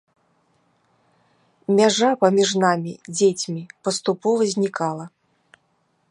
Мяжа 1.79 2.09
паміж 2.23 2.49
намі, 2.63 2.93
дзецьмі, 3.17 3.63
паступова 3.89 4.41
знікала. 4.55 5.05